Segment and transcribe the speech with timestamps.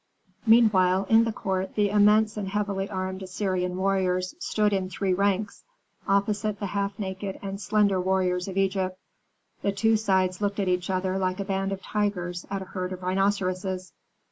[0.47, 5.63] Meanwhile, in the court the immense and heavily armed Assyrian warriors stood in three ranks,
[6.07, 8.97] opposite the half naked and slender warriors of Egypt.
[9.61, 12.93] The two sides looked at each other like a band of tigers at a herd
[12.93, 13.93] of rhinoceroses.